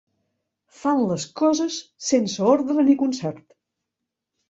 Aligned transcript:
Fan 0.79 1.03
les 1.11 1.27
coses 1.43 1.77
sense 2.09 2.41
ordre 2.57 2.83
ni 2.91 2.99
concert. 3.07 3.49